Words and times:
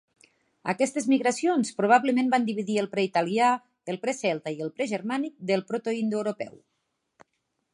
Aquestes 0.71 1.05
migracions 1.11 1.69
probablement 1.81 2.31
van 2.31 2.47
dividir 2.47 2.77
el 2.83 2.89
preitalià, 2.95 3.49
el 3.93 3.99
precelta 4.07 4.55
i 4.57 4.65
el 4.69 4.73
pregermànic 4.79 5.37
del 5.51 5.63
protoindoeuropeu. 5.73 6.57